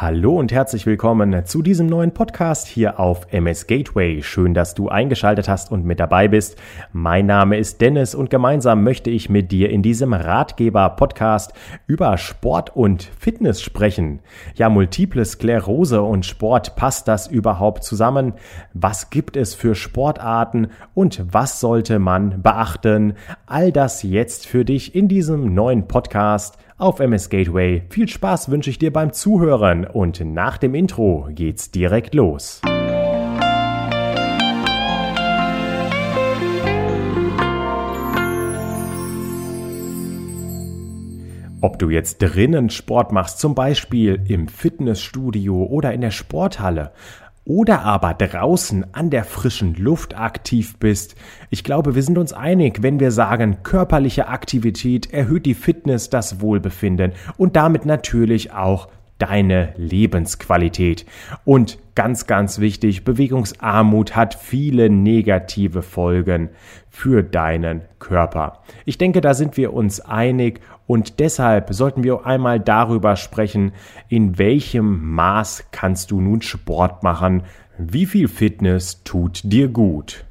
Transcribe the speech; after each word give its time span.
Hallo 0.00 0.36
und 0.36 0.52
herzlich 0.52 0.86
willkommen 0.86 1.44
zu 1.44 1.60
diesem 1.60 1.88
neuen 1.88 2.14
Podcast 2.14 2.68
hier 2.68 3.00
auf 3.00 3.26
MS 3.32 3.66
Gateway. 3.66 4.22
Schön, 4.22 4.54
dass 4.54 4.74
du 4.74 4.88
eingeschaltet 4.88 5.48
hast 5.48 5.72
und 5.72 5.84
mit 5.84 5.98
dabei 5.98 6.28
bist. 6.28 6.56
Mein 6.92 7.26
Name 7.26 7.58
ist 7.58 7.80
Dennis 7.80 8.14
und 8.14 8.30
gemeinsam 8.30 8.84
möchte 8.84 9.10
ich 9.10 9.28
mit 9.28 9.50
dir 9.50 9.70
in 9.70 9.82
diesem 9.82 10.12
Ratgeber-Podcast 10.12 11.52
über 11.88 12.16
Sport 12.16 12.76
und 12.76 13.10
Fitness 13.18 13.60
sprechen. 13.60 14.20
Ja, 14.54 14.68
multiple 14.68 15.24
Sklerose 15.24 16.00
und 16.00 16.24
Sport, 16.24 16.76
passt 16.76 17.08
das 17.08 17.26
überhaupt 17.26 17.82
zusammen? 17.82 18.34
Was 18.74 19.10
gibt 19.10 19.36
es 19.36 19.56
für 19.56 19.74
Sportarten 19.74 20.68
und 20.94 21.24
was 21.32 21.58
sollte 21.58 21.98
man 21.98 22.40
beachten? 22.40 23.14
All 23.46 23.72
das 23.72 24.04
jetzt 24.04 24.46
für 24.46 24.64
dich 24.64 24.94
in 24.94 25.08
diesem 25.08 25.54
neuen 25.54 25.88
Podcast 25.88 26.56
auf 26.78 27.00
MS 27.00 27.28
Gateway. 27.28 27.82
Viel 27.90 28.08
Spaß 28.08 28.50
wünsche 28.50 28.70
ich 28.70 28.78
dir 28.78 28.92
beim 28.92 29.12
Zuhören 29.12 29.84
und 29.84 30.24
nach 30.24 30.56
dem 30.58 30.74
Intro 30.74 31.28
geht's 31.30 31.70
direkt 31.70 32.14
los. 32.14 32.62
Ob 41.60 41.80
du 41.80 41.90
jetzt 41.90 42.18
drinnen 42.18 42.70
Sport 42.70 43.10
machst, 43.10 43.40
zum 43.40 43.56
Beispiel 43.56 44.22
im 44.28 44.46
Fitnessstudio 44.46 45.64
oder 45.64 45.92
in 45.92 46.00
der 46.00 46.12
Sporthalle, 46.12 46.92
oder 47.48 47.82
aber 47.82 48.12
draußen 48.12 48.94
an 48.94 49.08
der 49.10 49.24
frischen 49.24 49.74
Luft 49.74 50.16
aktiv 50.16 50.76
bist. 50.78 51.16
Ich 51.48 51.64
glaube, 51.64 51.94
wir 51.94 52.02
sind 52.02 52.18
uns 52.18 52.34
einig, 52.34 52.82
wenn 52.82 53.00
wir 53.00 53.10
sagen, 53.10 53.62
körperliche 53.62 54.28
Aktivität 54.28 55.12
erhöht 55.12 55.46
die 55.46 55.54
Fitness, 55.54 56.10
das 56.10 56.42
Wohlbefinden 56.42 57.12
und 57.38 57.56
damit 57.56 57.86
natürlich 57.86 58.52
auch 58.52 58.88
deine 59.16 59.72
Lebensqualität. 59.76 61.06
Und 61.44 61.78
ganz, 61.98 62.28
ganz 62.28 62.60
wichtig, 62.60 63.02
Bewegungsarmut 63.02 64.14
hat 64.14 64.36
viele 64.36 64.88
negative 64.88 65.82
Folgen 65.82 66.50
für 66.88 67.24
deinen 67.24 67.80
Körper. 67.98 68.60
Ich 68.84 68.98
denke, 68.98 69.20
da 69.20 69.34
sind 69.34 69.56
wir 69.56 69.72
uns 69.72 70.00
einig 70.00 70.60
und 70.86 71.18
deshalb 71.18 71.74
sollten 71.74 72.04
wir 72.04 72.24
einmal 72.24 72.60
darüber 72.60 73.16
sprechen, 73.16 73.72
in 74.08 74.38
welchem 74.38 75.12
Maß 75.12 75.64
kannst 75.72 76.12
du 76.12 76.20
nun 76.20 76.40
Sport 76.40 77.02
machen, 77.02 77.42
wie 77.78 78.06
viel 78.06 78.28
Fitness 78.28 79.02
tut 79.02 79.40
dir 79.42 79.66
gut. 79.66 80.24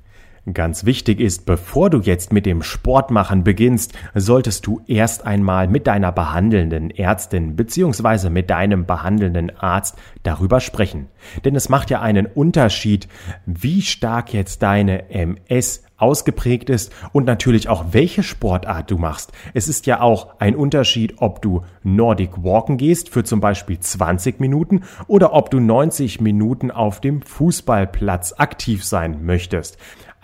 Ganz 0.53 0.85
wichtig 0.85 1.19
ist, 1.19 1.45
bevor 1.45 1.89
du 1.89 1.99
jetzt 1.99 2.31
mit 2.31 2.45
dem 2.45 2.63
Sportmachen 2.63 3.43
beginnst, 3.43 3.93
solltest 4.15 4.65
du 4.65 4.79
erst 4.87 5.25
einmal 5.25 5.67
mit 5.67 5.87
deiner 5.87 6.13
behandelnden 6.13 6.89
Ärztin 6.89 7.57
bzw. 7.57 8.29
mit 8.29 8.49
deinem 8.49 8.85
behandelnden 8.85 9.51
Arzt 9.57 9.97
darüber 10.23 10.61
sprechen. 10.61 11.07
Denn 11.43 11.53
es 11.57 11.67
macht 11.67 11.89
ja 11.89 11.99
einen 11.99 12.27
Unterschied, 12.27 13.09
wie 13.45 13.81
stark 13.81 14.33
jetzt 14.33 14.63
deine 14.63 15.09
MS 15.09 15.83
ausgeprägt 15.97 16.69
ist 16.69 16.93
und 17.11 17.25
natürlich 17.25 17.67
auch 17.67 17.85
welche 17.91 18.23
Sportart 18.23 18.89
du 18.91 18.97
machst. 18.97 19.31
Es 19.53 19.67
ist 19.67 19.85
ja 19.87 19.99
auch 19.99 20.39
ein 20.39 20.55
Unterschied, 20.55 21.15
ob 21.17 21.41
du 21.41 21.63
Nordic 21.83 22.43
Walken 22.43 22.77
gehst 22.77 23.09
für 23.09 23.23
zum 23.23 23.41
Beispiel 23.41 23.79
20 23.79 24.39
Minuten 24.39 24.83
oder 25.07 25.33
ob 25.33 25.49
du 25.49 25.59
90 25.59 26.21
Minuten 26.21 26.71
auf 26.71 27.01
dem 27.01 27.21
Fußballplatz 27.21 28.35
aktiv 28.37 28.85
sein 28.85 29.25
möchtest. 29.25 29.77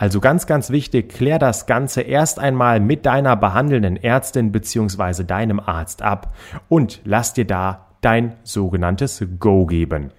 Also 0.03 0.19
ganz, 0.19 0.47
ganz 0.47 0.69
wichtig, 0.69 1.13
klär 1.13 1.39
das 1.39 1.65
Ganze 1.65 2.01
erst 2.01 2.37
einmal 2.37 2.81
mit 2.81 3.05
deiner 3.05 3.37
behandelnden 3.37 3.95
Ärztin 3.95 4.51
bzw. 4.51 5.23
deinem 5.23 5.61
Arzt 5.61 6.01
ab 6.01 6.35
und 6.67 6.99
lass 7.05 7.31
dir 7.31 7.45
da 7.45 7.87
dein 8.01 8.35
sogenanntes 8.43 9.25
Go 9.39 9.65
geben. 9.65 10.11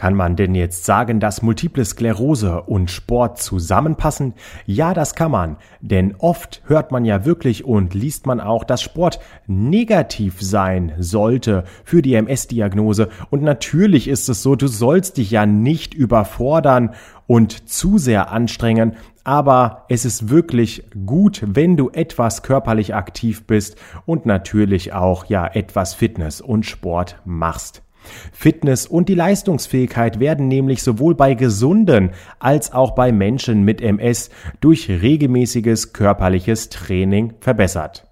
Kann 0.00 0.14
man 0.14 0.34
denn 0.34 0.54
jetzt 0.54 0.86
sagen, 0.86 1.20
dass 1.20 1.42
multiple 1.42 1.84
Sklerose 1.84 2.62
und 2.62 2.90
Sport 2.90 3.36
zusammenpassen? 3.36 4.32
Ja, 4.64 4.94
das 4.94 5.14
kann 5.14 5.30
man, 5.30 5.58
denn 5.82 6.14
oft 6.16 6.62
hört 6.64 6.90
man 6.90 7.04
ja 7.04 7.26
wirklich 7.26 7.66
und 7.66 7.92
liest 7.92 8.24
man 8.24 8.40
auch, 8.40 8.64
dass 8.64 8.80
Sport 8.80 9.20
negativ 9.46 10.40
sein 10.40 10.94
sollte 10.98 11.64
für 11.84 12.00
die 12.00 12.14
MS-Diagnose. 12.14 13.10
Und 13.28 13.42
natürlich 13.42 14.08
ist 14.08 14.30
es 14.30 14.42
so, 14.42 14.56
du 14.56 14.68
sollst 14.68 15.18
dich 15.18 15.32
ja 15.32 15.44
nicht 15.44 15.92
überfordern 15.92 16.94
und 17.26 17.68
zu 17.68 17.98
sehr 17.98 18.30
anstrengen, 18.32 18.96
aber 19.22 19.84
es 19.90 20.06
ist 20.06 20.30
wirklich 20.30 20.84
gut, 21.04 21.44
wenn 21.46 21.76
du 21.76 21.90
etwas 21.90 22.42
körperlich 22.42 22.94
aktiv 22.94 23.46
bist 23.46 23.76
und 24.06 24.24
natürlich 24.24 24.94
auch 24.94 25.26
ja 25.26 25.46
etwas 25.46 25.92
Fitness 25.92 26.40
und 26.40 26.64
Sport 26.64 27.20
machst. 27.26 27.82
Fitness 28.32 28.86
und 28.86 29.08
die 29.08 29.14
Leistungsfähigkeit 29.14 30.20
werden 30.20 30.48
nämlich 30.48 30.82
sowohl 30.82 31.14
bei 31.14 31.34
gesunden 31.34 32.10
als 32.38 32.72
auch 32.72 32.94
bei 32.94 33.12
Menschen 33.12 33.62
mit 33.62 33.80
MS 33.80 34.30
durch 34.60 34.88
regelmäßiges 34.88 35.92
körperliches 35.92 36.68
Training 36.68 37.34
verbessert. 37.40 38.09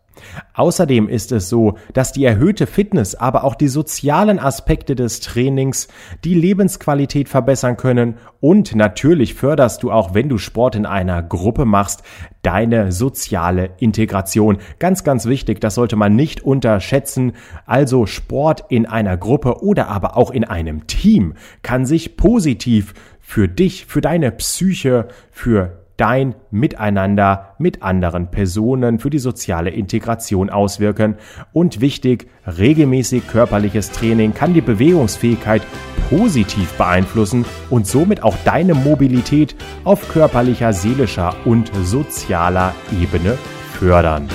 Außerdem 0.54 1.08
ist 1.08 1.32
es 1.32 1.48
so, 1.48 1.76
dass 1.92 2.12
die 2.12 2.24
erhöhte 2.24 2.66
Fitness, 2.66 3.14
aber 3.14 3.44
auch 3.44 3.54
die 3.54 3.68
sozialen 3.68 4.38
Aspekte 4.38 4.94
des 4.94 5.20
Trainings 5.20 5.88
die 6.24 6.34
Lebensqualität 6.34 7.28
verbessern 7.28 7.76
können 7.76 8.16
und 8.40 8.74
natürlich 8.74 9.34
förderst 9.34 9.82
du 9.82 9.90
auch, 9.90 10.14
wenn 10.14 10.28
du 10.28 10.38
Sport 10.38 10.76
in 10.76 10.86
einer 10.86 11.22
Gruppe 11.22 11.64
machst, 11.64 12.02
deine 12.42 12.92
soziale 12.92 13.70
Integration. 13.78 14.58
Ganz, 14.78 15.02
ganz 15.02 15.26
wichtig, 15.26 15.60
das 15.60 15.74
sollte 15.74 15.96
man 15.96 16.14
nicht 16.14 16.42
unterschätzen. 16.42 17.32
Also 17.66 18.06
Sport 18.06 18.64
in 18.68 18.86
einer 18.86 19.16
Gruppe 19.16 19.62
oder 19.62 19.88
aber 19.88 20.16
auch 20.16 20.30
in 20.30 20.44
einem 20.44 20.86
Team 20.86 21.34
kann 21.62 21.84
sich 21.84 22.16
positiv 22.16 22.94
für 23.20 23.48
dich, 23.48 23.86
für 23.86 24.00
deine 24.00 24.30
Psyche, 24.30 25.08
für 25.30 25.77
dein 25.98 26.36
Miteinander 26.50 27.54
mit 27.58 27.82
anderen 27.82 28.30
Personen 28.30 28.98
für 28.98 29.10
die 29.10 29.18
soziale 29.18 29.70
Integration 29.70 30.48
auswirken. 30.48 31.16
Und 31.52 31.82
wichtig, 31.82 32.28
regelmäßig 32.46 33.26
körperliches 33.26 33.90
Training 33.90 34.32
kann 34.32 34.54
die 34.54 34.62
Bewegungsfähigkeit 34.62 35.60
positiv 36.08 36.72
beeinflussen 36.74 37.44
und 37.68 37.86
somit 37.86 38.22
auch 38.22 38.36
deine 38.44 38.74
Mobilität 38.74 39.54
auf 39.84 40.08
körperlicher, 40.08 40.72
seelischer 40.72 41.34
und 41.44 41.70
sozialer 41.84 42.74
Ebene 42.98 43.36
fördern. 43.72 44.28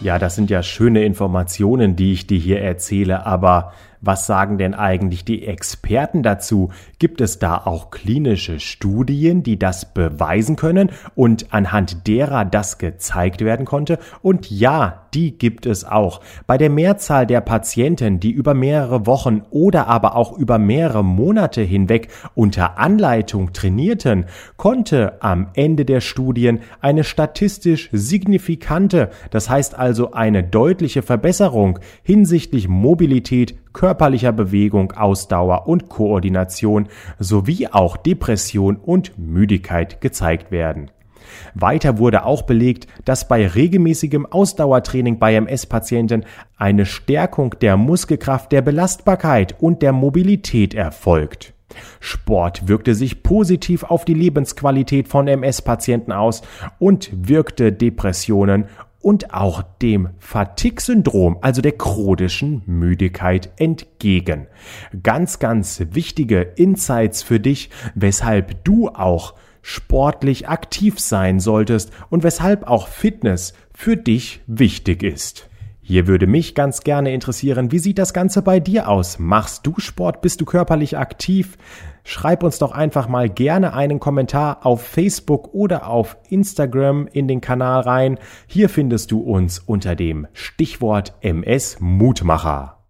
Ja, 0.00 0.18
das 0.18 0.34
sind 0.34 0.48
ja 0.48 0.62
schöne 0.62 1.04
Informationen, 1.04 1.94
die 1.94 2.12
ich 2.12 2.26
dir 2.26 2.38
hier 2.38 2.62
erzähle, 2.62 3.26
aber 3.26 3.74
was 4.00 4.26
sagen 4.26 4.56
denn 4.56 4.74
eigentlich 4.74 5.24
die 5.24 5.46
Experten 5.46 6.22
dazu? 6.22 6.70
Gibt 6.98 7.20
es 7.20 7.38
da 7.38 7.56
auch 7.56 7.90
klinische 7.90 8.58
Studien, 8.58 9.42
die 9.42 9.58
das 9.58 9.92
beweisen 9.92 10.56
können 10.56 10.90
und 11.14 11.52
anhand 11.52 12.06
derer 12.06 12.44
das 12.44 12.78
gezeigt 12.78 13.42
werden 13.42 13.66
konnte? 13.66 13.98
Und 14.22 14.50
ja, 14.50 15.06
die 15.12 15.36
gibt 15.36 15.66
es 15.66 15.84
auch. 15.84 16.20
Bei 16.46 16.56
der 16.56 16.70
Mehrzahl 16.70 17.26
der 17.26 17.40
Patienten, 17.40 18.20
die 18.20 18.30
über 18.30 18.54
mehrere 18.54 19.06
Wochen 19.06 19.42
oder 19.50 19.86
aber 19.86 20.16
auch 20.16 20.36
über 20.36 20.58
mehrere 20.58 21.04
Monate 21.04 21.62
hinweg 21.62 22.08
unter 22.34 22.78
Anleitung 22.78 23.52
trainierten, 23.52 24.26
konnte 24.56 25.22
am 25.22 25.48
Ende 25.54 25.84
der 25.84 26.00
Studien 26.00 26.60
eine 26.80 27.04
statistisch 27.04 27.90
signifikante, 27.92 29.10
das 29.30 29.50
heißt 29.50 29.74
also 29.78 30.12
eine 30.12 30.44
deutliche 30.44 31.02
Verbesserung 31.02 31.78
hinsichtlich 32.02 32.68
Mobilität, 32.68 33.56
körperlicher 33.72 34.32
Bewegung, 34.32 34.92
Ausdauer 34.92 35.66
und 35.66 35.88
Koordination 35.88 36.88
sowie 37.18 37.68
auch 37.68 37.96
Depression 37.96 38.76
und 38.76 39.18
Müdigkeit 39.18 40.00
gezeigt 40.00 40.50
werden. 40.50 40.90
Weiter 41.54 41.98
wurde 41.98 42.24
auch 42.24 42.42
belegt, 42.42 42.86
dass 43.04 43.28
bei 43.28 43.46
regelmäßigem 43.46 44.26
Ausdauertraining 44.26 45.18
bei 45.18 45.34
MS-Patienten 45.34 46.24
eine 46.56 46.86
Stärkung 46.86 47.54
der 47.60 47.76
Muskelkraft, 47.76 48.52
der 48.52 48.62
Belastbarkeit 48.62 49.60
und 49.60 49.82
der 49.82 49.92
Mobilität 49.92 50.74
erfolgt. 50.74 51.54
Sport 52.00 52.66
wirkte 52.66 52.94
sich 52.94 53.22
positiv 53.22 53.84
auf 53.84 54.04
die 54.04 54.14
Lebensqualität 54.14 55.06
von 55.06 55.28
MS-Patienten 55.28 56.12
aus 56.12 56.42
und 56.78 57.10
wirkte 57.12 57.72
Depressionen 57.72 58.64
und 59.00 59.34
auch 59.34 59.62
dem 59.82 60.10
Fatigue-Syndrom, 60.18 61.38
also 61.40 61.62
der 61.62 61.72
chronischen 61.72 62.62
Müdigkeit 62.66 63.50
entgegen. 63.56 64.46
Ganz, 65.02 65.38
ganz 65.38 65.82
wichtige 65.92 66.40
Insights 66.40 67.22
für 67.22 67.40
dich, 67.40 67.70
weshalb 67.94 68.64
du 68.64 68.88
auch 68.88 69.34
sportlich 69.62 70.48
aktiv 70.48 71.00
sein 71.00 71.40
solltest 71.40 71.92
und 72.08 72.22
weshalb 72.22 72.66
auch 72.66 72.88
Fitness 72.88 73.54
für 73.74 73.96
dich 73.96 74.40
wichtig 74.46 75.02
ist. 75.02 75.49
Hier 75.90 76.06
würde 76.06 76.28
mich 76.28 76.54
ganz 76.54 76.82
gerne 76.82 77.12
interessieren, 77.12 77.72
wie 77.72 77.80
sieht 77.80 77.98
das 77.98 78.14
Ganze 78.14 78.42
bei 78.42 78.60
dir 78.60 78.88
aus? 78.88 79.18
Machst 79.18 79.66
du 79.66 79.74
Sport? 79.78 80.20
Bist 80.20 80.40
du 80.40 80.44
körperlich 80.44 80.96
aktiv? 80.96 81.58
Schreib 82.04 82.44
uns 82.44 82.60
doch 82.60 82.70
einfach 82.70 83.08
mal 83.08 83.28
gerne 83.28 83.74
einen 83.74 83.98
Kommentar 83.98 84.64
auf 84.64 84.82
Facebook 84.82 85.52
oder 85.52 85.88
auf 85.88 86.16
Instagram 86.28 87.08
in 87.08 87.26
den 87.26 87.40
Kanal 87.40 87.80
rein. 87.80 88.20
Hier 88.46 88.68
findest 88.68 89.10
du 89.10 89.18
uns 89.18 89.58
unter 89.58 89.96
dem 89.96 90.28
Stichwort 90.32 91.14
MS 91.22 91.78
Mutmacher. 91.80 92.86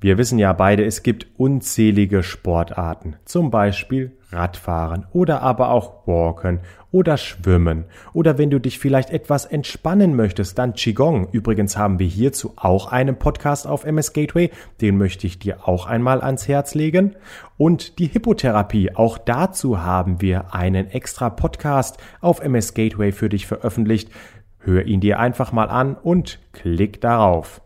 Wir 0.00 0.16
wissen 0.16 0.38
ja 0.38 0.52
beide, 0.52 0.84
es 0.84 1.02
gibt 1.02 1.26
unzählige 1.36 2.22
Sportarten, 2.22 3.16
zum 3.24 3.50
Beispiel 3.50 4.16
Radfahren 4.32 5.06
oder 5.12 5.42
aber 5.42 5.70
auch 5.70 6.06
Walken 6.06 6.60
oder 6.92 7.16
Schwimmen 7.16 7.84
oder 8.12 8.38
wenn 8.38 8.50
du 8.50 8.58
dich 8.58 8.78
vielleicht 8.78 9.10
etwas 9.10 9.44
entspannen 9.44 10.14
möchtest, 10.16 10.58
dann 10.58 10.74
Qigong. 10.74 11.28
Übrigens 11.32 11.76
haben 11.76 11.98
wir 11.98 12.06
hierzu 12.06 12.52
auch 12.56 12.90
einen 12.90 13.16
Podcast 13.16 13.66
auf 13.66 13.84
MS 13.84 14.12
Gateway, 14.12 14.50
den 14.80 14.98
möchte 14.98 15.26
ich 15.26 15.38
dir 15.38 15.68
auch 15.68 15.86
einmal 15.86 16.20
ans 16.22 16.48
Herz 16.48 16.74
legen. 16.74 17.16
Und 17.56 17.98
die 17.98 18.06
Hippotherapie, 18.06 18.94
auch 18.94 19.18
dazu 19.18 19.82
haben 19.82 20.20
wir 20.20 20.54
einen 20.54 20.90
extra 20.90 21.30
Podcast 21.30 21.98
auf 22.20 22.40
MS 22.40 22.74
Gateway 22.74 23.12
für 23.12 23.28
dich 23.28 23.46
veröffentlicht. 23.46 24.10
Hör 24.58 24.84
ihn 24.84 25.00
dir 25.00 25.18
einfach 25.18 25.52
mal 25.52 25.70
an 25.70 25.94
und 25.94 26.38
klick 26.52 27.00
darauf. 27.00 27.62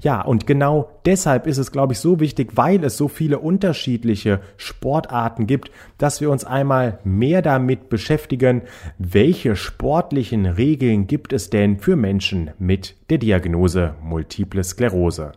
Ja, 0.00 0.20
und 0.22 0.46
genau 0.46 0.90
deshalb 1.04 1.46
ist 1.46 1.58
es, 1.58 1.72
glaube 1.72 1.92
ich, 1.92 1.98
so 1.98 2.20
wichtig, 2.20 2.50
weil 2.54 2.84
es 2.84 2.96
so 2.96 3.08
viele 3.08 3.38
unterschiedliche 3.38 4.40
Sportarten 4.56 5.46
gibt, 5.46 5.70
dass 5.98 6.20
wir 6.20 6.30
uns 6.30 6.44
einmal 6.44 6.98
mehr 7.04 7.42
damit 7.42 7.88
beschäftigen, 7.88 8.62
welche 8.98 9.56
sportlichen 9.56 10.46
Regeln 10.46 11.06
gibt 11.06 11.32
es 11.32 11.50
denn 11.50 11.78
für 11.78 11.96
Menschen 11.96 12.50
mit 12.58 12.96
der 13.10 13.18
Diagnose 13.18 13.94
Multiple 14.02 14.62
Sklerose. 14.64 15.32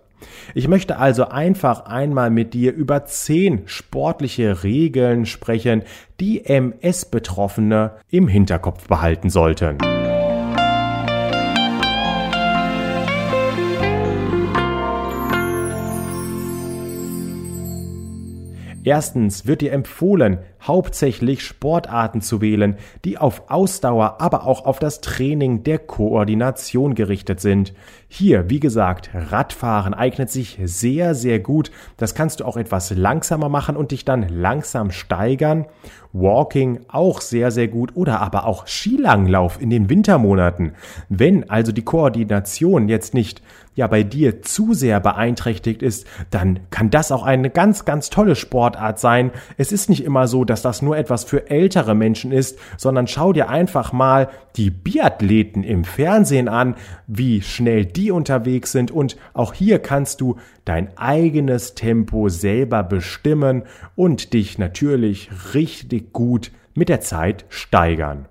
Ich 0.54 0.68
möchte 0.68 0.98
also 0.98 1.30
einfach 1.30 1.86
einmal 1.86 2.30
mit 2.30 2.54
dir 2.54 2.74
über 2.74 3.06
zehn 3.06 3.64
sportliche 3.66 4.64
Regeln 4.64 5.26
sprechen, 5.26 5.84
die 6.20 6.46
MS-Betroffene 6.46 7.94
im 8.10 8.28
Hinterkopf 8.28 8.88
behalten 8.88 9.30
sollten. 9.30 9.78
Erstens 18.84 19.46
wird 19.46 19.62
dir 19.62 19.72
empfohlen, 19.74 20.40
hauptsächlich 20.62 21.44
Sportarten 21.44 22.22
zu 22.22 22.42
wählen, 22.42 22.78
die 23.06 23.18
auf 23.18 23.44
Ausdauer, 23.50 24.22
aber 24.22 24.46
auch 24.46 24.66
auf 24.66 24.80
das 24.80 25.02
Training 25.02 25.64
der 25.64 25.80
Koordination 25.80 26.96
gerichtet 26.96 27.40
sind. 27.40 27.74
Hier, 28.08 28.50
wie 28.50 28.60
gesagt, 28.60 29.10
Radfahren 29.14 29.94
eignet 29.94 30.30
sich 30.30 30.60
sehr, 30.64 31.16
sehr 31.16 31.40
gut. 31.40 31.72
Das 31.98 32.14
kannst 32.14 32.40
du 32.40 32.46
auch 32.46 32.58
etwas 32.58 32.92
langsamer 32.92 33.50
machen 33.50 33.78
und 33.78 33.92
dich 33.92 34.06
dann 34.06 34.28
langsam 34.28 34.92
steigern. 34.92 35.66
Walking 36.14 36.82
auch 36.90 37.22
sehr, 37.22 37.52
sehr 37.52 37.68
gut 37.70 37.96
oder 37.96 38.20
aber 38.20 38.46
auch 38.46 38.68
Skilanglauf 38.68 39.62
in 39.62 39.70
den 39.70 39.90
Wintermonaten. 39.90 40.74
Wenn 41.08 41.50
also 41.50 41.72
die 41.72 41.84
Koordination 41.84 42.90
jetzt 42.90 43.14
nicht 43.14 43.42
ja 43.76 43.88
bei 43.88 44.04
dir 44.04 44.42
zu 44.42 44.74
sehr 44.74 45.00
beeinträchtigt 45.00 45.82
ist, 45.82 46.06
dann 46.30 46.60
kann 46.70 46.90
das 46.90 47.12
auch 47.12 47.24
eine 47.24 47.50
ganz, 47.50 47.86
ganz 47.86 48.10
tolle 48.10 48.36
Sportart 48.36 49.00
sein. 49.00 49.32
Es 49.58 49.72
ist 49.72 49.90
nicht 49.90 50.04
immer 50.04 50.28
so, 50.28 50.44
dass 50.52 50.62
das 50.62 50.82
nur 50.82 50.98
etwas 50.98 51.24
für 51.24 51.50
ältere 51.50 51.96
Menschen 51.96 52.34
ist, 52.34 52.60
sondern 52.76 53.08
schau 53.08 53.32
dir 53.32 53.48
einfach 53.48 53.94
mal 53.94 54.28
die 54.58 54.70
Biathleten 54.70 55.64
im 55.64 55.86
Fernsehen 55.86 56.50
an, 56.50 56.76
wie 57.08 57.42
schnell 57.42 57.86
die 57.86 58.12
unterwegs 58.12 58.74
sind 58.74 58.92
und 58.92 59.16
auch 59.34 59.54
hier 59.54 59.80
kannst 59.80 60.20
du 60.20 60.36
dein 60.66 60.90
eigenes 60.98 61.74
Tempo 61.74 62.28
selber 62.28 62.84
bestimmen 62.84 63.64
und 63.96 64.34
dich 64.34 64.58
natürlich 64.58 65.30
richtig 65.54 66.12
gut 66.12 66.52
mit 66.74 66.90
der 66.90 67.00
Zeit 67.00 67.46
steigern. 67.48 68.28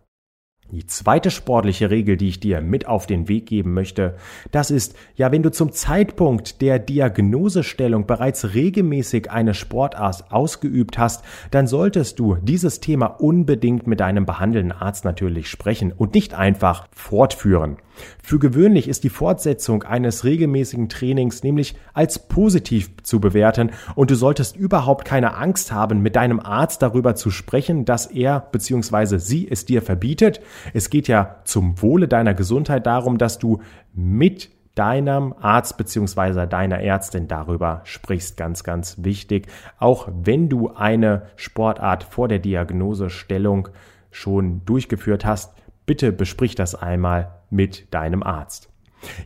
Die 0.72 0.86
zweite 0.86 1.32
sportliche 1.32 1.90
Regel, 1.90 2.16
die 2.16 2.28
ich 2.28 2.38
dir 2.38 2.60
mit 2.60 2.86
auf 2.86 3.06
den 3.06 3.26
Weg 3.28 3.46
geben 3.46 3.74
möchte, 3.74 4.14
das 4.52 4.70
ist, 4.70 4.94
ja, 5.16 5.32
wenn 5.32 5.42
du 5.42 5.50
zum 5.50 5.72
Zeitpunkt 5.72 6.60
der 6.60 6.78
Diagnosestellung 6.78 8.06
bereits 8.06 8.54
regelmäßig 8.54 9.32
eine 9.32 9.54
Sportart 9.54 10.30
ausgeübt 10.30 10.96
hast, 10.96 11.24
dann 11.50 11.66
solltest 11.66 12.20
du 12.20 12.36
dieses 12.36 12.78
Thema 12.78 13.06
unbedingt 13.06 13.88
mit 13.88 13.98
deinem 13.98 14.26
behandelnden 14.26 14.70
Arzt 14.70 15.04
natürlich 15.04 15.48
sprechen 15.48 15.90
und 15.90 16.14
nicht 16.14 16.34
einfach 16.34 16.86
fortführen. 16.92 17.76
Für 18.22 18.38
gewöhnlich 18.38 18.88
ist 18.88 19.04
die 19.04 19.08
Fortsetzung 19.10 19.82
eines 19.82 20.24
regelmäßigen 20.24 20.88
Trainings 20.88 21.42
nämlich 21.42 21.76
als 21.94 22.28
positiv 22.28 22.90
zu 23.02 23.20
bewerten 23.20 23.70
und 23.94 24.10
du 24.10 24.14
solltest 24.14 24.56
überhaupt 24.56 25.04
keine 25.04 25.36
Angst 25.36 25.72
haben, 25.72 26.00
mit 26.00 26.16
deinem 26.16 26.40
Arzt 26.40 26.82
darüber 26.82 27.14
zu 27.14 27.30
sprechen, 27.30 27.84
dass 27.84 28.06
er 28.06 28.40
bzw. 28.40 29.18
sie 29.18 29.48
es 29.50 29.64
dir 29.64 29.82
verbietet. 29.82 30.40
Es 30.74 30.90
geht 30.90 31.08
ja 31.08 31.36
zum 31.44 31.80
Wohle 31.82 32.08
deiner 32.08 32.34
Gesundheit 32.34 32.86
darum, 32.86 33.18
dass 33.18 33.38
du 33.38 33.60
mit 33.94 34.50
deinem 34.74 35.34
Arzt 35.38 35.76
bzw. 35.76 36.46
deiner 36.46 36.80
Ärztin 36.80 37.28
darüber 37.28 37.82
sprichst. 37.84 38.36
Ganz, 38.36 38.64
ganz 38.64 38.96
wichtig. 38.98 39.46
Auch 39.78 40.08
wenn 40.10 40.48
du 40.48 40.74
eine 40.74 41.26
Sportart 41.36 42.04
vor 42.04 42.28
der 42.28 42.38
Diagnosestellung 42.38 43.68
schon 44.10 44.64
durchgeführt 44.64 45.24
hast, 45.24 45.54
bitte 45.90 46.12
besprich 46.12 46.54
das 46.54 46.76
einmal 46.76 47.40
mit 47.50 47.92
deinem 47.92 48.22
Arzt. 48.22 48.68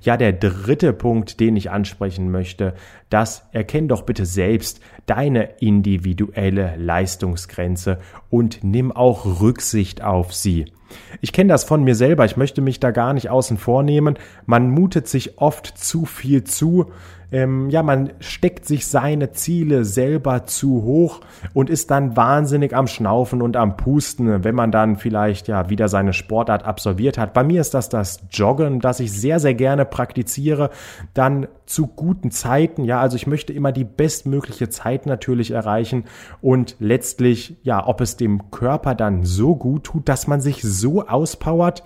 Ja, 0.00 0.16
der 0.16 0.32
dritte 0.32 0.94
Punkt, 0.94 1.38
den 1.38 1.56
ich 1.56 1.70
ansprechen 1.70 2.30
möchte, 2.30 2.72
das 3.10 3.46
erkenn 3.52 3.86
doch 3.86 4.00
bitte 4.00 4.24
selbst 4.24 4.80
deine 5.04 5.56
individuelle 5.60 6.76
Leistungsgrenze 6.78 7.98
und 8.30 8.64
nimm 8.64 8.92
auch 8.92 9.42
Rücksicht 9.42 10.02
auf 10.02 10.32
sie. 10.32 10.72
Ich 11.20 11.34
kenne 11.34 11.52
das 11.52 11.64
von 11.64 11.84
mir 11.84 11.96
selber, 11.96 12.24
ich 12.24 12.38
möchte 12.38 12.62
mich 12.62 12.80
da 12.80 12.92
gar 12.92 13.12
nicht 13.12 13.28
außen 13.28 13.58
vornehmen. 13.58 14.18
Man 14.46 14.70
mutet 14.70 15.06
sich 15.06 15.36
oft 15.36 15.66
zu 15.66 16.06
viel 16.06 16.44
zu. 16.44 16.92
Ähm, 17.32 17.70
ja, 17.70 17.82
man 17.82 18.10
steckt 18.20 18.66
sich 18.66 18.86
seine 18.86 19.32
Ziele 19.32 19.84
selber 19.84 20.44
zu 20.44 20.82
hoch 20.82 21.20
und 21.52 21.70
ist 21.70 21.90
dann 21.90 22.16
wahnsinnig 22.16 22.74
am 22.74 22.86
Schnaufen 22.86 23.42
und 23.42 23.56
am 23.56 23.76
Pusten, 23.76 24.44
wenn 24.44 24.54
man 24.54 24.70
dann 24.70 24.96
vielleicht 24.96 25.48
ja 25.48 25.70
wieder 25.70 25.88
seine 25.88 26.12
Sportart 26.12 26.64
absolviert 26.64 27.18
hat. 27.18 27.34
Bei 27.34 27.44
mir 27.44 27.60
ist 27.60 27.74
das 27.74 27.88
das 27.88 28.20
Joggen, 28.30 28.80
das 28.80 29.00
ich 29.00 29.12
sehr, 29.12 29.40
sehr 29.40 29.54
gerne 29.54 29.84
praktiziere. 29.84 30.70
Dann 31.12 31.48
zu 31.66 31.86
guten 31.86 32.30
Zeiten, 32.30 32.84
ja, 32.84 33.00
also 33.00 33.16
ich 33.16 33.26
möchte 33.26 33.52
immer 33.52 33.72
die 33.72 33.84
bestmögliche 33.84 34.68
Zeit 34.68 35.06
natürlich 35.06 35.50
erreichen 35.50 36.04
und 36.40 36.76
letztlich, 36.78 37.56
ja, 37.62 37.86
ob 37.86 38.00
es 38.00 38.16
dem 38.16 38.50
Körper 38.50 38.94
dann 38.94 39.24
so 39.24 39.56
gut 39.56 39.84
tut, 39.84 40.08
dass 40.08 40.26
man 40.26 40.40
sich 40.40 40.62
so 40.62 41.06
auspowert. 41.06 41.82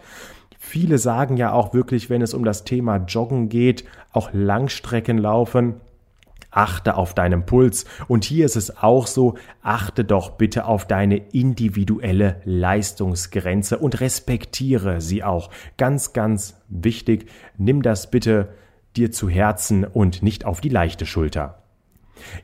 Viele 0.68 0.98
sagen 0.98 1.38
ja 1.38 1.52
auch 1.52 1.72
wirklich, 1.72 2.10
wenn 2.10 2.20
es 2.20 2.34
um 2.34 2.44
das 2.44 2.62
Thema 2.62 2.98
Joggen 2.98 3.48
geht, 3.48 3.86
auch 4.12 4.28
Langstrecken 4.34 5.16
laufen, 5.16 5.80
achte 6.50 6.96
auf 6.96 7.14
deinen 7.14 7.46
Puls. 7.46 7.86
Und 8.06 8.22
hier 8.26 8.44
ist 8.44 8.56
es 8.56 8.76
auch 8.76 9.06
so, 9.06 9.38
achte 9.62 10.04
doch 10.04 10.32
bitte 10.32 10.66
auf 10.66 10.86
deine 10.86 11.16
individuelle 11.32 12.42
Leistungsgrenze 12.44 13.78
und 13.78 14.02
respektiere 14.02 15.00
sie 15.00 15.24
auch. 15.24 15.48
Ganz, 15.78 16.12
ganz 16.12 16.60
wichtig, 16.68 17.30
nimm 17.56 17.80
das 17.80 18.10
bitte 18.10 18.50
dir 18.94 19.10
zu 19.10 19.30
Herzen 19.30 19.86
und 19.86 20.22
nicht 20.22 20.44
auf 20.44 20.60
die 20.60 20.68
leichte 20.68 21.06
Schulter. 21.06 21.62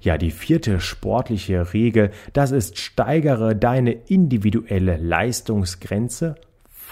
Ja, 0.01 0.17
die 0.17 0.31
vierte 0.31 0.81
sportliche 0.81 1.75
Regel, 1.75 2.11
das 2.33 2.53
ist 2.53 2.79
steigere 2.79 3.55
deine 3.55 3.93
individuelle 3.93 4.97
Leistungsgrenze 4.97 6.37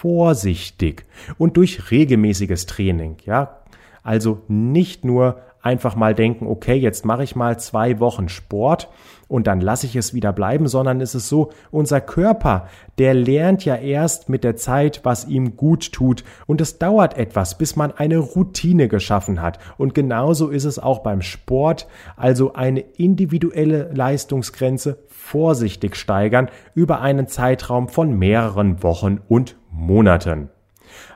vorsichtig 0.03 1.05
und 1.37 1.55
durch 1.55 1.89
regelmäßiges 1.89 2.65
Training, 2.65 3.15
ja. 3.25 3.61
Also 4.03 4.41
nicht 4.49 5.05
nur 5.05 5.37
einfach 5.61 5.95
mal 5.95 6.13
denken, 6.13 6.45
okay, 6.45 6.75
jetzt 6.75 7.05
mache 7.05 7.23
ich 7.23 7.37
mal 7.37 7.57
zwei 7.57 8.01
Wochen 8.01 8.27
Sport 8.27 8.89
und 9.29 9.47
dann 9.47 9.61
lasse 9.61 9.87
ich 9.87 9.95
es 9.95 10.13
wieder 10.13 10.33
bleiben, 10.33 10.67
sondern 10.67 10.99
es 10.99 11.15
ist 11.15 11.29
so, 11.29 11.51
unser 11.71 12.01
Körper, 12.01 12.67
der 12.97 13.13
lernt 13.13 13.63
ja 13.63 13.77
erst 13.77 14.27
mit 14.27 14.43
der 14.43 14.57
Zeit, 14.57 14.99
was 15.03 15.25
ihm 15.25 15.55
gut 15.55 15.93
tut. 15.93 16.25
Und 16.47 16.59
es 16.59 16.79
dauert 16.79 17.17
etwas, 17.17 17.57
bis 17.57 17.77
man 17.77 17.93
eine 17.93 18.17
Routine 18.17 18.89
geschaffen 18.89 19.41
hat. 19.41 19.57
Und 19.77 19.95
genauso 19.95 20.49
ist 20.49 20.65
es 20.65 20.79
auch 20.79 20.99
beim 20.99 21.21
Sport, 21.21 21.87
also 22.17 22.53
eine 22.53 22.81
individuelle 22.81 23.89
Leistungsgrenze 23.93 24.99
vorsichtig 25.07 25.95
steigern 25.95 26.49
über 26.75 26.99
einen 26.99 27.29
Zeitraum 27.29 27.87
von 27.87 28.19
mehreren 28.19 28.83
Wochen 28.83 29.21
und 29.29 29.55
Monaten. 29.75 30.49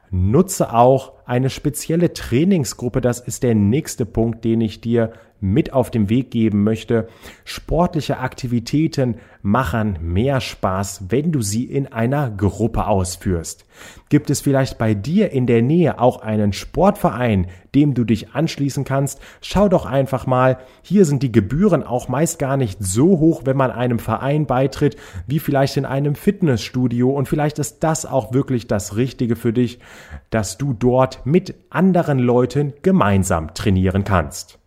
Nutze 0.10 0.74
auch 0.74 1.14
eine 1.28 1.50
spezielle 1.50 2.14
Trainingsgruppe, 2.14 3.02
das 3.02 3.20
ist 3.20 3.44
der 3.44 3.54
nächste 3.54 4.06
Punkt, 4.06 4.46
den 4.46 4.62
ich 4.62 4.82
dir 4.82 5.12
mit 5.40 5.74
auf 5.74 5.92
den 5.92 6.10
Weg 6.10 6.32
geben 6.32 6.64
möchte. 6.64 7.08
Sportliche 7.46 8.20
Aktivitäten 8.20 9.18
machen 9.42 9.98
mehr 10.02 10.42
Spaß, 10.42 11.06
wenn 11.10 11.32
du 11.32 11.42
sie 11.42 11.64
in 11.64 11.88
einer 11.88 12.32
Gruppe 12.32 12.88
ausführst. 12.88 13.66
Gibt 14.10 14.30
es 14.30 14.42
vielleicht 14.42 14.78
bei 14.78 14.94
dir 14.94 15.32
in 15.32 15.48
der 15.48 15.62
Nähe 15.62 16.00
auch 16.00 16.22
einen 16.22 16.54
Sportverein, 16.54 17.48
dem 17.76 17.94
du 17.94 18.04
dich 18.04 18.32
anschließen 18.32 18.84
kannst? 18.84 19.22
Schau 19.42 19.70
doch 19.70 19.86
einfach 19.86 20.26
mal. 20.26 20.58
Hier 20.82 21.06
sind 21.06 21.22
die 21.24 21.32
Gebühren 21.32 21.84
auch 21.84 22.08
meist 22.08 22.40
gar 22.40 22.58
nicht 22.58 22.80
so 22.82 23.20
hoch, 23.20 23.44
wenn 23.46 23.58
man 23.58 23.72
einem 23.72 24.00
Verein 24.00 24.48
beitritt, 24.48 24.98
wie 25.28 25.40
vielleicht 25.40 25.78
in 25.78 25.86
einem 25.86 26.16
Fitnessstudio. 26.16 27.12
Und 27.12 27.28
vielleicht 27.28 27.60
ist 27.60 27.84
das 27.84 28.06
auch 28.06 28.34
wirklich 28.34 28.68
das 28.68 28.96
Richtige 28.96 29.36
für 29.36 29.54
dich, 29.54 29.80
dass 30.30 30.58
du 30.58 30.74
dort 30.74 31.17
mit 31.24 31.56
anderen 31.70 32.20
Leuten 32.20 32.74
gemeinsam 32.82 33.54
trainieren 33.54 34.04
kannst. 34.04 34.60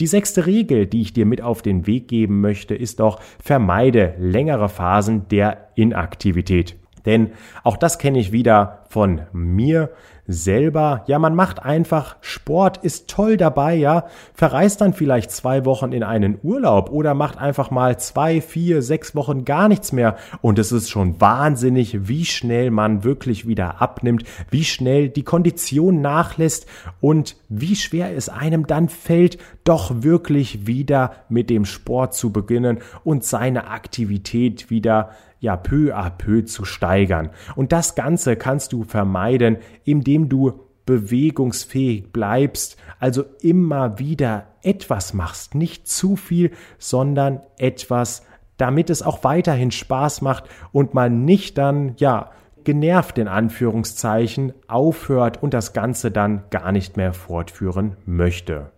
Die 0.00 0.06
sechste 0.06 0.46
Regel, 0.46 0.86
die 0.86 1.00
ich 1.00 1.12
dir 1.12 1.26
mit 1.26 1.42
auf 1.42 1.60
den 1.60 1.86
Weg 1.86 2.06
geben 2.08 2.40
möchte, 2.40 2.74
ist 2.74 3.00
doch, 3.00 3.20
vermeide 3.42 4.14
längere 4.18 4.68
Phasen 4.68 5.26
der 5.28 5.70
Inaktivität. 5.74 6.76
Denn 7.08 7.30
auch 7.64 7.78
das 7.78 7.98
kenne 7.98 8.18
ich 8.18 8.32
wieder 8.32 8.84
von 8.90 9.22
mir 9.32 9.88
selber. 10.26 11.04
Ja, 11.06 11.18
man 11.18 11.34
macht 11.34 11.62
einfach 11.62 12.16
Sport, 12.20 12.84
ist 12.84 13.08
toll 13.08 13.38
dabei, 13.38 13.74
ja. 13.74 14.04
Verreist 14.34 14.82
dann 14.82 14.92
vielleicht 14.92 15.30
zwei 15.30 15.64
Wochen 15.64 15.92
in 15.92 16.02
einen 16.02 16.38
Urlaub 16.42 16.90
oder 16.90 17.14
macht 17.14 17.38
einfach 17.38 17.70
mal 17.70 17.98
zwei, 17.98 18.42
vier, 18.42 18.82
sechs 18.82 19.14
Wochen 19.14 19.46
gar 19.46 19.68
nichts 19.68 19.90
mehr. 19.90 20.16
Und 20.42 20.58
es 20.58 20.70
ist 20.70 20.90
schon 20.90 21.18
wahnsinnig, 21.18 22.08
wie 22.08 22.26
schnell 22.26 22.70
man 22.70 23.04
wirklich 23.04 23.48
wieder 23.48 23.80
abnimmt, 23.80 24.24
wie 24.50 24.64
schnell 24.64 25.08
die 25.08 25.24
Kondition 25.24 26.02
nachlässt 26.02 26.66
und 27.00 27.36
wie 27.48 27.74
schwer 27.74 28.14
es 28.14 28.28
einem 28.28 28.66
dann 28.66 28.90
fällt, 28.90 29.38
doch 29.64 30.02
wirklich 30.02 30.66
wieder 30.66 31.12
mit 31.30 31.48
dem 31.48 31.64
Sport 31.64 32.12
zu 32.12 32.32
beginnen 32.32 32.80
und 33.02 33.24
seine 33.24 33.68
Aktivität 33.68 34.68
wieder 34.68 35.10
ja 35.40 35.56
peu 35.56 35.94
à 35.94 36.10
peu 36.10 36.44
zu 36.44 36.64
steigern. 36.64 37.30
Und 37.56 37.72
das 37.72 37.94
Ganze 37.94 38.36
kannst 38.36 38.72
du 38.72 38.84
vermeiden, 38.84 39.58
indem 39.84 40.28
du 40.28 40.60
bewegungsfähig 40.86 42.12
bleibst, 42.12 42.78
also 42.98 43.24
immer 43.42 43.98
wieder 43.98 44.46
etwas 44.62 45.12
machst, 45.12 45.54
nicht 45.54 45.86
zu 45.86 46.16
viel, 46.16 46.52
sondern 46.78 47.40
etwas, 47.58 48.24
damit 48.56 48.88
es 48.90 49.02
auch 49.02 49.22
weiterhin 49.22 49.70
Spaß 49.70 50.22
macht 50.22 50.44
und 50.72 50.94
man 50.94 51.24
nicht 51.24 51.58
dann, 51.58 51.94
ja, 51.98 52.30
genervt 52.64 53.18
in 53.18 53.28
Anführungszeichen 53.28 54.52
aufhört 54.66 55.42
und 55.42 55.54
das 55.54 55.72
Ganze 55.72 56.10
dann 56.10 56.44
gar 56.50 56.72
nicht 56.72 56.96
mehr 56.96 57.12
fortführen 57.12 57.96
möchte. 58.04 58.70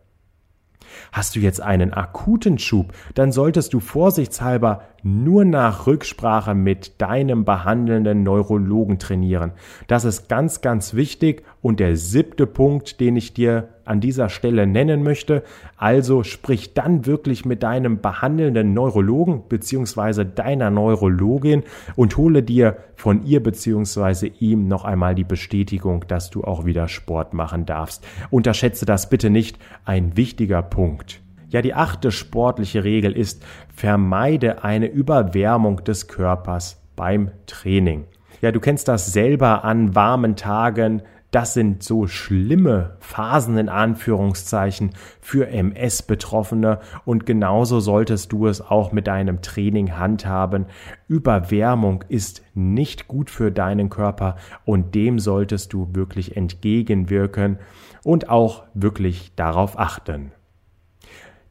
Hast 1.13 1.37
du 1.37 1.41
jetzt 1.41 1.61
einen 1.61 1.93
akuten 1.93 2.59
Schub, 2.59 2.93
dann 3.15 3.33
solltest 3.33 3.73
du 3.75 3.81
vorsichtshalber 3.81 4.83
nur 5.03 5.45
nach 5.45 5.87
Rücksprache 5.87 6.55
mit 6.55 7.01
deinem 7.01 7.45
behandelnden 7.45 8.23
Neurologen 8.23 8.99
trainieren. 8.99 9.53
Das 9.87 10.05
ist 10.05 10.29
ganz, 10.29 10.61
ganz 10.61 10.95
wichtig. 10.95 11.45
Und 11.63 11.81
der 11.81 11.97
siebte 11.97 12.47
Punkt, 12.47 13.01
den 13.01 13.17
ich 13.17 13.33
dir 13.33 13.69
an 13.91 14.01
dieser 14.01 14.29
Stelle 14.29 14.67
nennen 14.67 15.03
möchte, 15.03 15.43
also 15.77 16.23
sprich 16.23 16.75
dann 16.75 17.07
wirklich 17.07 17.45
mit 17.45 17.63
deinem 17.65 18.01
behandelnden 18.01 18.73
Neurologen 18.73 19.43
beziehungsweise 19.49 20.25
deiner 20.25 20.71
Neurologin 20.71 21.65
und 21.97 22.17
hole 22.17 22.43
dir 22.45 22.77
von 22.95 23.25
ihr 23.25 23.43
beziehungsweise 23.43 24.29
ihm 24.29 24.69
noch 24.69 24.85
einmal 24.85 25.15
die 25.15 25.25
Bestätigung, 25.25 26.05
dass 26.07 26.31
du 26.31 26.45
auch 26.45 26.65
wieder 26.65 26.87
Sport 26.87 27.35
machen 27.35 27.67
darfst. 27.67 28.07
Unterschätze 28.31 28.87
das 28.87 29.11
bitte 29.11 29.29
nicht, 29.29 29.59
ein 29.85 30.17
wichtiger 30.17 30.63
Punkt. 30.63 31.21
Ja, 31.49 31.61
die 31.61 31.75
achte 31.75 32.13
sportliche 32.13 32.85
Regel 32.85 33.11
ist, 33.13 33.45
vermeide 33.75 34.63
eine 34.63 34.87
Überwärmung 34.87 35.83
des 35.83 36.07
Körpers 36.07 36.81
beim 36.95 37.33
Training. 37.47 38.05
Ja, 38.41 38.53
du 38.53 38.61
kennst 38.61 38.87
das 38.87 39.13
selber 39.13 39.65
an 39.65 39.97
warmen 39.97 40.37
Tagen. 40.37 41.03
Das 41.31 41.55
sind 41.55 41.85
so 41.85 42.09
schlimme 42.09 42.97
Phasen 42.99 43.57
in 43.57 43.69
Anführungszeichen 43.69 44.91
für 45.21 45.47
MS-Betroffene 45.47 46.81
und 47.05 47.25
genauso 47.25 47.79
solltest 47.79 48.33
du 48.33 48.49
es 48.49 48.61
auch 48.61 48.91
mit 48.91 49.07
deinem 49.07 49.41
Training 49.41 49.97
handhaben. 49.97 50.67
Überwärmung 51.07 52.05
ist 52.09 52.43
nicht 52.55 53.07
gut 53.07 53.31
für 53.31 53.53
deinen 53.53 53.91
Körper 53.91 54.37
und 54.65 54.97
dem 54.97 55.21
solltest 55.21 55.73
du 55.73 55.91
wirklich 55.93 56.37
entgegenwirken 56.37 57.59
und 58.03 58.29
auch 58.29 58.65
wirklich 58.75 59.33
darauf 59.37 59.79
achten. 59.79 60.33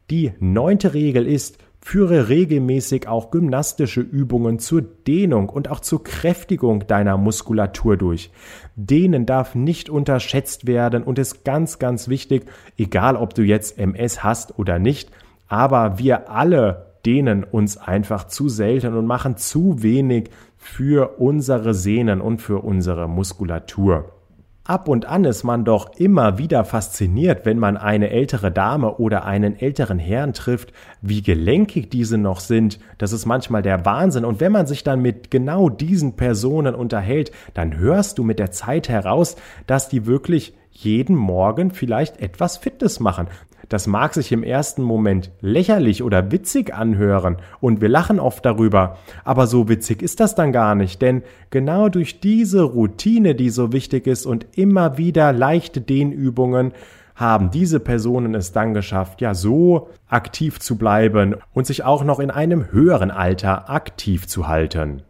Die 0.10 0.34
neunte 0.40 0.94
Regel 0.94 1.26
ist, 1.26 1.58
führe 1.82 2.30
regelmäßig 2.30 3.08
auch 3.08 3.32
gymnastische 3.32 4.02
Übungen 4.02 4.60
zur 4.60 4.82
Dehnung 4.82 5.50
und 5.50 5.70
auch 5.70 5.80
zur 5.80 6.04
Kräftigung 6.04 6.88
deiner 6.88 7.18
Muskulatur 7.18 7.98
durch. 7.98 8.32
Dehnen 8.76 9.26
darf 9.26 9.56
nicht 9.56 9.90
unterschätzt 9.90 10.68
werden 10.68 11.04
und 11.04 11.20
ist 11.20 11.46
ganz, 11.46 11.80
ganz 11.80 12.08
wichtig, 12.10 12.46
egal 12.78 13.16
ob 13.16 13.34
du 13.34 13.44
jetzt 13.44 13.78
MS 13.80 14.24
hast 14.24 14.60
oder 14.60 14.80
nicht, 14.80 15.10
aber 15.48 15.98
wir 15.98 16.30
alle 16.30 16.90
dehnen 17.06 17.44
uns 17.44 17.78
einfach 17.78 18.28
zu 18.28 18.50
selten 18.50 18.94
und 18.94 19.06
machen 19.06 19.38
zu 19.38 19.82
wenig 19.82 20.30
für 20.58 21.20
unsere 21.20 21.74
Sehnen 21.74 22.20
und 22.20 22.42
für 22.42 22.60
unsere 22.60 23.08
Muskulatur. 23.08 24.19
Ab 24.70 24.88
und 24.88 25.08
an 25.08 25.26
ist 25.26 25.44
man 25.44 25.66
doch 25.66 25.96
immer 25.98 26.38
wieder 26.38 26.64
fasziniert, 26.64 27.44
wenn 27.44 27.58
man 27.58 27.76
eine 27.76 28.12
ältere 28.12 28.52
Dame 28.52 28.98
oder 28.98 29.26
einen 29.26 29.60
älteren 29.60 29.98
Herrn 29.98 30.34
trifft, 30.34 30.74
wie 31.02 31.24
gelenkig 31.24 31.90
diese 31.90 32.20
noch 32.20 32.40
sind. 32.40 32.78
Das 33.00 33.12
ist 33.12 33.26
manchmal 33.26 33.64
der 33.64 33.84
Wahnsinn. 33.84 34.26
Und 34.26 34.40
wenn 34.40 34.52
man 34.52 34.68
sich 34.68 34.84
dann 34.84 35.02
mit 35.02 35.32
genau 35.32 35.70
diesen 35.70 36.18
Personen 36.18 36.76
unterhält, 36.76 37.32
dann 37.56 37.78
hörst 37.78 38.20
du 38.20 38.24
mit 38.24 38.38
der 38.38 38.52
Zeit 38.52 38.90
heraus, 38.90 39.38
dass 39.66 39.90
die 39.90 40.06
wirklich 40.06 40.54
jeden 40.70 41.16
Morgen 41.16 41.72
vielleicht 41.72 42.22
etwas 42.22 42.58
Fitness 42.58 43.00
machen. 43.00 43.28
Das 43.70 43.86
mag 43.86 44.16
sich 44.16 44.32
im 44.32 44.42
ersten 44.42 44.82
Moment 44.82 45.32
lächerlich 45.42 46.02
oder 46.02 46.32
witzig 46.32 46.74
anhören 46.74 47.38
und 47.62 47.82
wir 47.82 47.90
lachen 47.90 48.20
oft 48.20 48.44
darüber, 48.44 48.98
aber 49.24 49.46
so 49.46 49.70
witzig 49.70 50.02
ist 50.02 50.20
das 50.20 50.34
dann 50.34 50.52
gar 50.52 50.74
nicht, 50.74 51.02
denn 51.04 51.22
genau 51.52 51.88
durch 51.88 52.20
diese 52.20 52.64
Routine, 52.64 53.36
die 53.36 53.52
so 53.52 53.72
wichtig 53.72 54.08
ist 54.08 54.26
und 54.26 54.48
immer 54.58 54.98
wieder 54.98 55.32
leichte 55.32 55.82
Dehnübungen, 55.82 56.74
haben 57.14 57.52
diese 57.52 57.80
Personen 57.80 58.34
es 58.34 58.54
dann 58.54 58.74
geschafft, 58.74 59.22
ja 59.22 59.34
so 59.34 59.90
aktiv 60.08 60.60
zu 60.60 60.78
bleiben 60.78 61.36
und 61.54 61.68
sich 61.68 61.84
auch 61.84 62.04
noch 62.04 62.20
in 62.20 62.32
einem 62.32 62.72
höheren 62.72 63.12
Alter 63.12 63.70
aktiv 63.70 64.26
zu 64.26 64.48
halten. 64.48 65.04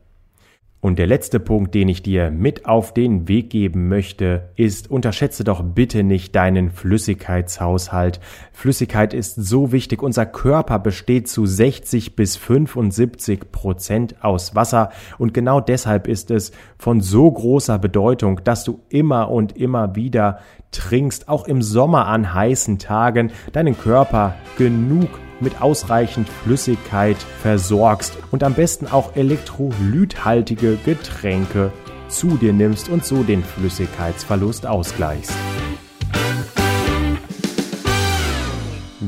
Und 0.81 0.97
der 0.97 1.07
letzte 1.07 1.41
Punkt, 1.41 1.75
den 1.75 1.89
ich 1.89 2.03
dir 2.03 2.31
mit 2.31 2.65
auf 2.65 2.93
den 2.93 3.27
Weg 3.27 3.49
geben 3.49 3.89
möchte, 3.89 4.49
ist, 4.55 4.89
unterschätze 4.89 5.43
doch 5.43 5.61
bitte 5.61 6.03
nicht 6.03 6.33
deinen 6.35 6.69
Flüssigkeitshaushalt. 6.71 8.21
Flüssigkeit 8.53 9.13
ist 9.13 9.35
so 9.35 9.73
wichtig. 9.73 10.01
Unser 10.01 10.25
Körper 10.25 10.79
besteht 10.79 11.27
zu 11.27 11.45
60 11.45 12.15
bis 12.15 12.37
75 12.37 13.51
Prozent 13.51 14.23
aus 14.23 14.55
Wasser. 14.55 14.91
Und 15.17 15.33
genau 15.33 15.59
deshalb 15.59 16.07
ist 16.07 16.31
es 16.31 16.53
von 16.77 17.01
so 17.01 17.29
großer 17.29 17.77
Bedeutung, 17.77 18.41
dass 18.45 18.63
du 18.63 18.79
immer 18.87 19.29
und 19.31 19.57
immer 19.57 19.97
wieder 19.97 20.39
trinkst, 20.71 21.27
auch 21.27 21.45
im 21.45 21.61
Sommer 21.61 22.07
an 22.07 22.33
heißen 22.33 22.79
Tagen, 22.79 23.31
deinen 23.51 23.77
Körper 23.77 24.35
genug 24.57 25.09
mit 25.41 25.61
ausreichend 25.61 26.27
Flüssigkeit 26.29 27.17
versorgst 27.41 28.17
und 28.31 28.43
am 28.43 28.53
besten 28.53 28.87
auch 28.87 29.15
elektrolythaltige 29.15 30.77
Getränke 30.83 31.71
zu 32.07 32.37
dir 32.37 32.53
nimmst 32.53 32.89
und 32.89 33.05
so 33.05 33.23
den 33.23 33.43
Flüssigkeitsverlust 33.43 34.65
ausgleichst. 34.65 35.33